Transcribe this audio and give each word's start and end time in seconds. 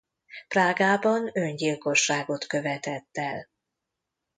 Prágában 0.47 1.29
öngyilkosságot 1.33 2.45
követett 2.45 3.09
el. 3.17 3.47